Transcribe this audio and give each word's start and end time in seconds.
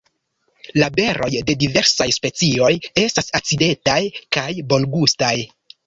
La 0.83 0.87
beroj 0.95 1.29
de 1.51 1.57
diversaj 1.65 2.09
specioj 2.19 2.73
estas 3.05 3.31
acidetaj 3.43 4.01
kaj 4.39 4.51
bongustaj. 4.75 5.35